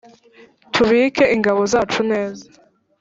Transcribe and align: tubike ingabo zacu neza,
tubike 0.73 1.23
ingabo 1.35 1.61
zacu 1.71 1.99
neza, 2.11 2.45